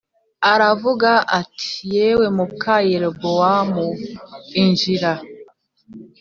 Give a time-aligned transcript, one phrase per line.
[0.53, 3.87] aravuga ati “Yewe muka Yerobowamu,
[4.61, 5.11] injira